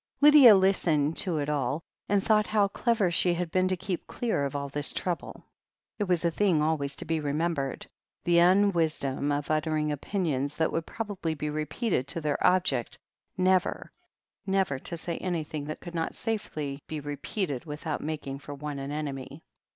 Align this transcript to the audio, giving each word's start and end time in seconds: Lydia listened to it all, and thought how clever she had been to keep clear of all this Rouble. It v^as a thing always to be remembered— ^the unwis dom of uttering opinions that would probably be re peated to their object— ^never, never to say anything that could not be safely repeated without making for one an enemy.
Lydia 0.19 0.55
listened 0.55 1.15
to 1.17 1.37
it 1.37 1.47
all, 1.47 1.83
and 2.09 2.23
thought 2.23 2.47
how 2.47 2.67
clever 2.67 3.11
she 3.11 3.35
had 3.35 3.51
been 3.51 3.67
to 3.67 3.77
keep 3.77 4.07
clear 4.07 4.45
of 4.45 4.55
all 4.55 4.67
this 4.67 4.91
Rouble. 5.05 5.43
It 5.99 6.05
v^as 6.07 6.25
a 6.25 6.31
thing 6.31 6.59
always 6.59 6.95
to 6.95 7.05
be 7.05 7.19
remembered— 7.19 7.85
^the 8.25 8.37
unwis 8.41 8.99
dom 8.99 9.31
of 9.31 9.51
uttering 9.51 9.91
opinions 9.91 10.55
that 10.57 10.71
would 10.71 10.87
probably 10.87 11.35
be 11.35 11.51
re 11.51 11.67
peated 11.67 12.07
to 12.07 12.19
their 12.21 12.43
object— 12.43 12.97
^never, 13.49 13.89
never 14.47 14.79
to 14.79 14.97
say 14.97 15.19
anything 15.19 15.65
that 15.65 15.81
could 15.81 15.93
not 15.93 16.13
be 16.13 16.15
safely 16.15 16.81
repeated 16.89 17.65
without 17.65 18.01
making 18.01 18.39
for 18.39 18.55
one 18.55 18.79
an 18.79 18.91
enemy. 18.91 19.43